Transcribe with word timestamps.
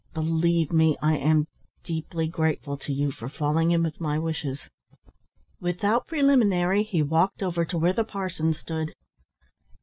"Believe 0.15 0.71
me, 0.73 0.97
I 0.99 1.15
am 1.17 1.45
deeply 1.83 2.27
grateful 2.27 2.75
to 2.75 2.91
you 2.91 3.11
for 3.11 3.29
falling 3.29 3.69
in 3.69 3.83
with 3.83 4.01
my 4.01 4.17
wishes." 4.17 4.67
Without 5.59 6.07
preliminary 6.07 6.81
he 6.81 7.03
walked 7.03 7.43
over 7.43 7.63
to 7.65 7.77
where 7.77 7.93
the 7.93 8.03
parson 8.03 8.51
stood. 8.53 8.95